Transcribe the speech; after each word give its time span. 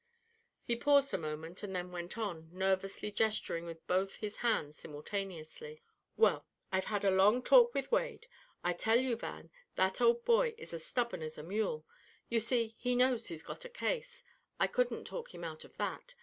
He 0.63 0.75
paused 0.75 1.13
a 1.13 1.17
moment, 1.19 1.61
and 1.61 1.75
then 1.75 1.91
went 1.91 2.17
on, 2.17 2.49
nervously 2.51 3.11
gesturing 3.11 3.67
with 3.67 3.85
both 3.85 4.15
his 4.15 4.37
hands 4.37 4.79
simultaneously. 4.79 5.83
"Well, 6.17 6.47
I've 6.71 6.85
had 6.85 7.05
a 7.05 7.11
long 7.11 7.43
talk 7.43 7.75
with 7.75 7.91
Wade. 7.91 8.25
I 8.63 8.73
tell 8.73 8.99
you, 8.99 9.15
Van, 9.15 9.51
that 9.75 10.01
old 10.01 10.25
boy 10.25 10.55
is 10.57 10.73
as 10.73 10.83
stubborn 10.83 11.21
as 11.21 11.37
a 11.37 11.43
mule. 11.43 11.85
You 12.29 12.39
see, 12.39 12.73
he 12.79 12.95
knows 12.95 13.27
he's 13.27 13.43
got 13.43 13.63
a 13.63 13.69
case. 13.69 14.23
I 14.59 14.65
couldn't 14.65 15.05
talk 15.05 15.35
him 15.35 15.43
out 15.43 15.63
of 15.65 15.77
that. 15.77 16.15